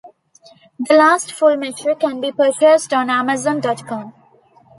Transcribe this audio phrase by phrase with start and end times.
[0.79, 4.15] "The Last Full Measure" can be purchased on Amazon dot com.